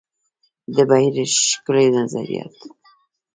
[0.75, 1.15] د بهیر
[1.49, 2.55] ښکلي نظریات.